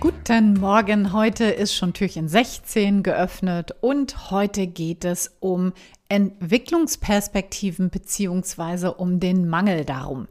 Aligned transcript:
Guten 0.00 0.54
Morgen, 0.54 1.12
heute 1.12 1.44
ist 1.44 1.74
schon 1.74 1.92
Türchen 1.92 2.26
16 2.26 3.02
geöffnet 3.02 3.74
und 3.82 4.30
heute 4.30 4.66
geht 4.66 5.04
es 5.04 5.36
um 5.40 5.74
Entwicklungsperspektiven 6.08 7.90
beziehungsweise 7.90 8.94
um 8.94 9.20
den 9.20 9.46
Mangel 9.46 9.84
darum. 9.84 10.26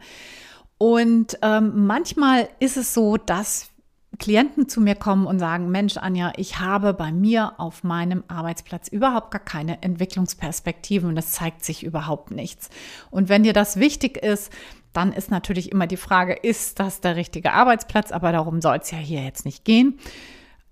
Und 0.80 1.38
ähm, 1.44 1.86
manchmal 1.86 2.50
ist 2.60 2.78
es 2.78 2.96
so, 2.96 3.18
dass 3.18 3.70
Klienten 4.18 4.68
zu 4.68 4.82
mir 4.82 4.96
kommen 4.96 5.26
und 5.28 5.40
sagen, 5.40 5.70
Mensch, 5.70 5.98
Anja, 5.98 6.34
ich 6.36 6.60
habe 6.60 6.94
bei 6.94 7.12
mir 7.12 7.54
auf 7.60 7.84
meinem 7.84 8.24
Arbeitsplatz 8.28 8.88
überhaupt 8.88 9.32
gar 9.32 9.44
keine 9.44 9.82
Entwicklungsperspektiven 9.82 11.10
und 11.10 11.18
es 11.18 11.32
zeigt 11.32 11.64
sich 11.64 11.84
überhaupt 11.84 12.32
nichts. 12.32 12.70
Und 13.12 13.30
wenn 13.30 13.44
dir 13.44 13.54
das 13.54 13.78
wichtig 13.78 14.18
ist, 14.18 14.52
dann 14.94 15.14
ist 15.14 15.30
natürlich 15.30 15.72
immer 15.72 15.88
die 15.88 15.98
Frage, 15.98 16.34
ist 16.34 16.80
das 16.80 17.02
der 17.02 17.16
richtige 17.16 17.54
Arbeitsplatz? 17.54 18.12
Aber 18.12 18.32
darum 18.32 18.62
soll 18.62 18.80
es 18.82 18.92
ja 18.92 18.98
hier 18.98 19.24
jetzt 19.24 19.46
nicht 19.46 19.64
gehen. 19.64 20.00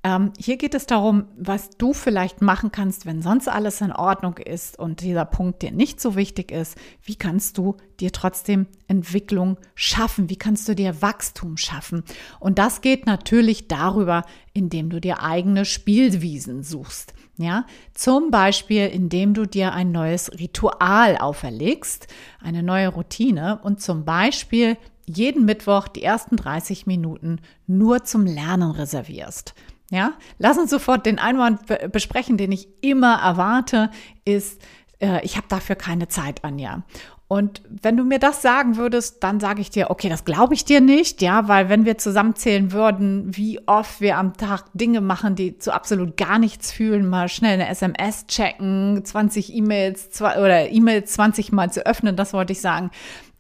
Ähm, 0.08 0.32
hier 0.40 0.56
geht 0.56 0.74
es 0.74 0.86
darum, 0.86 1.26
was 1.38 1.72
du 1.72 1.92
vielleicht 1.92 2.42
machen 2.42 2.72
kannst, 2.72 3.06
wenn 3.06 3.22
sonst 3.22 3.50
alles 3.50 3.82
in 3.82 3.92
Ordnung 3.92 4.38
ist 4.38 4.80
und 4.80 5.02
dieser 5.02 5.26
Punkt 5.26 5.62
dir 5.62 5.72
nicht 5.72 6.00
so 6.00 6.16
wichtig 6.16 6.54
ist. 6.54 6.78
Wie 7.04 7.18
kannst 7.18 7.58
du 7.58 7.76
dir 8.00 8.14
trotzdem 8.14 8.68
Entwicklung 8.88 9.58
schaffen? 9.76 10.30
Wie 10.30 10.38
kannst 10.38 10.70
du 10.70 10.76
dir 10.76 11.02
Wachstum 11.02 11.58
schaffen? 11.58 12.06
Und 12.40 12.58
das 12.58 12.80
geht 12.80 13.06
natürlich 13.06 13.68
darüber, 13.68 14.24
indem 14.54 14.90
du 14.90 15.02
dir 15.02 15.22
eigene 15.24 15.66
Spielwiesen 15.66 16.64
suchst. 16.64 17.14
Ja, 17.36 17.66
zum 17.94 18.32
Beispiel, 18.32 18.88
indem 18.88 19.34
du 19.34 19.46
dir 19.46 19.74
ein 19.74 19.92
neues 19.92 20.32
Ritual 20.40 21.18
auferlegst, 21.18 22.08
eine 22.42 22.64
neue 22.64 22.88
Routine 22.88 23.60
und 23.62 23.82
zum 23.82 24.06
Beispiel 24.06 24.78
jeden 25.06 25.44
Mittwoch 25.44 25.90
die 25.90 26.04
ersten 26.04 26.38
30 26.38 26.88
Minuten 26.88 27.40
nur 27.68 28.06
zum 28.06 28.26
Lernen 28.26 28.72
reservierst. 28.72 29.54
Ja, 29.90 30.14
lass 30.38 30.58
uns 30.58 30.70
sofort 30.70 31.06
den 31.06 31.18
Einwand 31.18 31.62
besprechen, 31.92 32.38
den 32.38 32.52
ich 32.52 32.68
immer 32.82 33.22
erwarte, 33.22 33.90
ist, 34.26 34.62
äh, 35.00 35.24
ich 35.24 35.38
habe 35.38 35.48
dafür 35.48 35.76
keine 35.76 36.10
Zeit, 36.10 36.44
Anja. 36.44 36.84
Und 37.30 37.62
wenn 37.82 37.98
du 37.98 38.06
mir 38.06 38.20
das 38.20 38.42
sagen 38.42 38.78
würdest, 38.78 39.22
dann 39.22 39.42
sage 39.42 39.60
ich 39.60 39.70
dir, 39.70 39.90
okay, 39.90 40.08
das 40.08 40.24
glaube 40.24 40.54
ich 40.54 40.64
dir 40.64 40.80
nicht, 40.80 41.22
ja, 41.22 41.50
weil 41.50 41.68
wenn 41.68 41.84
wir 41.84 41.98
zusammenzählen 41.98 42.72
würden, 42.72 43.36
wie 43.36 43.60
oft 43.68 44.00
wir 44.00 44.18
am 44.18 44.38
Tag 44.38 44.64
Dinge 44.74 45.02
machen, 45.02 45.36
die 45.36 45.58
zu 45.58 45.74
absolut 45.74 46.16
gar 46.16 46.40
nichts 46.40 46.72
fühlen, 46.72 47.10
mal 47.10 47.28
schnell 47.28 47.56
eine 47.56 47.68
SMS 47.68 48.28
checken, 48.28 49.04
20 49.04 49.54
E-Mails 49.54 50.22
oder 50.22 50.70
E-Mails 50.70 51.14
20 51.14 51.52
Mal 51.52 51.70
zu 51.72 51.86
öffnen, 51.86 52.16
das 52.16 52.32
wollte 52.32 52.54
ich 52.54 52.62
sagen, 52.62 52.92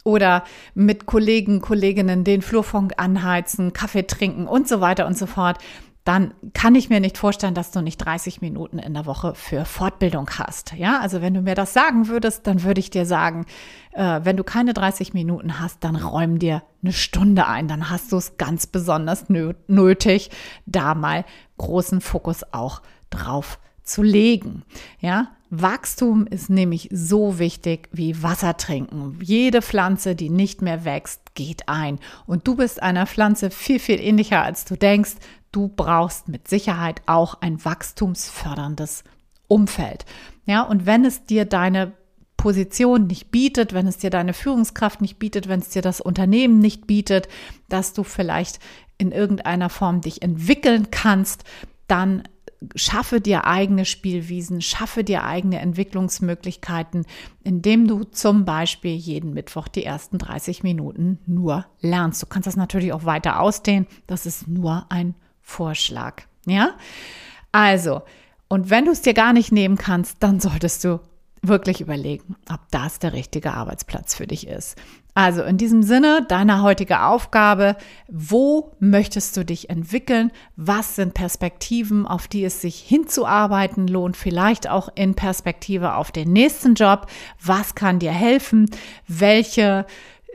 oder 0.03 0.43
mit 0.73 1.05
Kollegen, 1.05 1.61
Kolleginnen 1.61 2.25
den 2.25 2.41
Flurfunk 2.41 2.93
anheizen, 2.97 3.71
Kaffee 3.71 4.03
trinken 4.03 4.47
und 4.47 4.67
so 4.67 4.81
weiter 4.81 5.07
und 5.07 5.17
so 5.17 5.27
fort, 5.27 5.59
dann 6.07 6.33
kann 6.53 6.73
ich 6.75 6.89
mir 6.89 7.01
nicht 7.01 7.17
vorstellen, 7.17 7.53
dass 7.53 7.71
du 7.71 7.81
nicht 7.81 7.97
30 7.97 8.39
Minuten 8.39 8.79
in 8.79 8.93
der 8.93 9.05
Woche 9.05 9.35
für 9.35 9.65
Fortbildung 9.65 10.29
hast. 10.37 10.71
Ja, 10.71 11.01
also 11.01 11.21
wenn 11.21 11.33
du 11.33 11.41
mir 11.41 11.53
das 11.53 11.73
sagen 11.73 12.07
würdest, 12.07 12.47
dann 12.47 12.63
würde 12.63 12.79
ich 12.79 12.89
dir 12.89 13.05
sagen, 13.05 13.45
äh, 13.91 14.21
wenn 14.23 14.37
du 14.37 14.45
keine 14.45 14.73
30 14.73 15.13
Minuten 15.13 15.59
hast, 15.59 15.83
dann 15.83 15.97
räum 15.97 16.39
dir 16.39 16.63
eine 16.81 16.93
Stunde 16.93 17.47
ein. 17.47 17.67
Dann 17.67 17.89
hast 17.89 18.13
du 18.13 18.15
es 18.15 18.37
ganz 18.37 18.67
besonders 18.67 19.25
nötig, 19.67 20.31
da 20.65 20.95
mal 20.95 21.25
großen 21.57 21.99
Fokus 21.99 22.53
auch 22.53 22.81
drauf 23.09 23.59
zu 23.83 24.01
legen. 24.01 24.63
Ja, 25.01 25.27
Wachstum 25.49 26.27
ist 26.27 26.49
nämlich 26.49 26.89
so 26.91 27.39
wichtig 27.39 27.89
wie 27.91 28.21
Wasser 28.21 28.57
trinken. 28.57 29.17
Jede 29.21 29.61
Pflanze, 29.61 30.15
die 30.15 30.29
nicht 30.29 30.61
mehr 30.61 30.83
wächst, 30.83 31.35
geht 31.35 31.69
ein. 31.69 31.99
Und 32.25 32.47
du 32.47 32.55
bist 32.55 32.81
einer 32.83 33.07
Pflanze 33.07 33.49
viel, 33.49 33.79
viel 33.79 33.99
ähnlicher, 33.99 34.43
als 34.43 34.65
du 34.65 34.75
denkst. 34.75 35.15
Du 35.57 35.69
brauchst 35.69 36.27
mit 36.27 36.47
Sicherheit 36.47 37.01
auch 37.07 37.41
ein 37.41 37.65
wachstumsförderndes 37.65 39.03
Umfeld. 39.47 40.05
Ja, 40.45 40.61
und 40.61 40.85
wenn 40.85 41.03
es 41.03 41.25
dir 41.25 41.45
deine 41.45 41.93
Position 42.37 43.07
nicht 43.07 43.31
bietet, 43.31 43.73
wenn 43.73 43.87
es 43.87 43.97
dir 43.97 44.11
deine 44.11 44.33
Führungskraft 44.33 45.01
nicht 45.01 45.17
bietet, 45.17 45.47
wenn 45.47 45.59
es 45.59 45.69
dir 45.69 45.81
das 45.81 45.99
Unternehmen 45.99 46.59
nicht 46.59 46.85
bietet, 46.85 47.27
dass 47.69 47.93
du 47.93 48.03
vielleicht 48.03 48.59
in 48.99 49.11
irgendeiner 49.11 49.71
Form 49.71 50.01
dich 50.01 50.21
entwickeln 50.21 50.91
kannst, 50.91 51.43
dann 51.87 52.21
schaffe 52.75 53.19
dir 53.19 53.45
eigene 53.45 53.85
Spielwiesen, 53.85 54.61
schaffe 54.61 55.03
dir 55.03 55.23
eigene 55.23 55.59
Entwicklungsmöglichkeiten, 55.59 57.07
indem 57.43 57.87
du 57.87 58.03
zum 58.03 58.45
Beispiel 58.45 58.93
jeden 58.93 59.33
Mittwoch 59.33 59.69
die 59.69 59.85
ersten 59.85 60.19
30 60.19 60.61
Minuten 60.61 61.17
nur 61.25 61.65
lernst. 61.81 62.21
Du 62.21 62.27
kannst 62.27 62.45
das 62.45 62.55
natürlich 62.55 62.93
auch 62.93 63.05
weiter 63.05 63.39
ausdehnen. 63.39 63.87
Das 64.05 64.27
ist 64.27 64.47
nur 64.47 64.85
ein 64.89 65.15
Vorschlag. 65.47 66.23
Ja? 66.45 66.71
Also, 67.53 68.01
und 68.49 68.69
wenn 68.69 68.85
du 68.85 68.91
es 68.91 69.01
dir 69.01 69.13
gar 69.13 69.31
nicht 69.31 69.51
nehmen 69.51 69.77
kannst, 69.77 70.17
dann 70.19 70.41
solltest 70.41 70.83
du 70.83 70.99
wirklich 71.41 71.79
überlegen, 71.79 72.35
ob 72.51 72.59
das 72.71 72.99
der 72.99 73.13
richtige 73.13 73.53
Arbeitsplatz 73.53 74.13
für 74.13 74.27
dich 74.27 74.47
ist. 74.47 74.75
Also 75.13 75.41
in 75.43 75.57
diesem 75.57 75.83
Sinne, 75.83 76.25
deine 76.27 76.61
heutige 76.61 77.01
Aufgabe, 77.03 77.77
wo 78.07 78.75
möchtest 78.79 79.37
du 79.37 79.45
dich 79.45 79.69
entwickeln? 79.69 80.31
Was 80.57 80.95
sind 80.95 81.13
Perspektiven, 81.13 82.05
auf 82.05 82.27
die 82.27 82.43
es 82.43 82.61
sich 82.61 82.79
hinzuarbeiten 82.79 83.87
lohnt? 83.87 84.17
Vielleicht 84.17 84.69
auch 84.69 84.89
in 84.93 85.15
Perspektive 85.15 85.95
auf 85.95 86.11
den 86.11 86.33
nächsten 86.33 86.75
Job. 86.75 87.07
Was 87.43 87.73
kann 87.73 87.99
dir 87.99 88.11
helfen? 88.11 88.69
Welche 89.07 89.85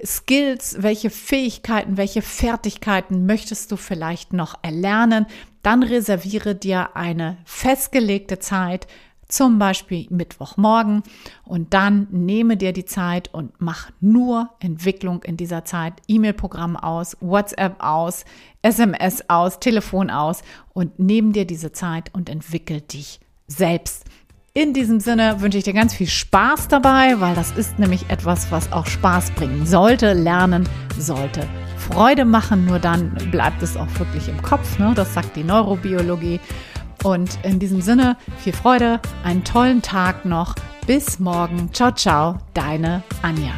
Skills, 0.05 0.77
welche 0.81 1.11
Fähigkeiten, 1.11 1.97
welche 1.97 2.23
Fertigkeiten 2.23 3.27
möchtest 3.27 3.71
du 3.71 3.77
vielleicht 3.77 4.33
noch 4.33 4.55
erlernen? 4.63 5.27
Dann 5.63 5.83
reserviere 5.83 6.55
dir 6.55 6.97
eine 6.97 7.39
festgelegte 7.45 8.39
Zeit, 8.41 8.89
zum 9.29 9.59
Beispiel 9.59 10.07
Mittwochmorgen 10.11 11.03
und 11.45 11.73
dann 11.73 12.07
nehme 12.11 12.59
dir 12.59 12.73
die 12.73 12.85
Zeit 12.85 13.33
und 13.33 13.53
mach 13.61 13.91
nur 14.01 14.51
Entwicklung 14.61 15.23
in 15.23 15.39
dieser 15.39 15.65
Zeit. 15.65 15.95
E-Mail-Programm 16.07 16.77
aus, 16.77 17.17
WhatsApp 17.21 17.83
aus, 17.83 18.25
SMS 18.61 19.31
aus, 19.31 19.59
Telefon 19.59 20.11
aus 20.11 20.43
und 20.75 20.99
nimm 20.99 21.33
dir 21.33 21.47
diese 21.47 21.73
Zeit 21.73 22.11
und 22.12 22.29
entwickel 22.29 22.83
dich 22.83 23.21
selbst. 23.47 24.05
In 24.55 24.75
diesem 24.75 25.01
Sinne 25.01 25.41
wünsche 25.41 25.57
ich 25.57 25.65
dir 25.65 25.73
ganz 25.73 25.95
viel 25.95 26.07
Spaß 26.07 26.69
dabei, 26.69 27.21
weil 27.21 27.35
das 27.35 27.53
ist 27.53 27.79
nämlich 27.79 28.11
etwas, 28.11 28.53
was 28.53 28.71
auch 28.71 28.85
Spaß 28.85 29.31
bringen 29.31 29.65
sollte, 29.65 30.13
lernen 30.13 30.69
sollte. 30.99 31.49
Freude 31.79 32.26
machen, 32.26 32.67
nur 32.67 32.79
dann 32.79 33.15
bleibt 33.31 33.62
es 33.62 33.79
auch 33.79 33.88
wirklich 33.99 34.29
im 34.29 34.43
Kopf. 34.43 34.79
Ne? 34.79 34.93
Das 34.94 35.15
sagt 35.15 35.37
die 35.37 35.43
Neurobiologie. 35.43 36.38
Und 37.03 37.38
in 37.44 37.61
diesem 37.61 37.81
Sinne, 37.81 38.19
viel 38.37 38.53
Freude, 38.53 39.00
einen 39.25 39.43
tollen 39.43 39.81
Tag 39.81 40.26
noch. 40.26 40.55
Bis 40.87 41.19
morgen. 41.19 41.73
Ciao, 41.73 41.91
ciao, 41.91 42.37
deine 42.53 43.03
Anja. 43.23 43.55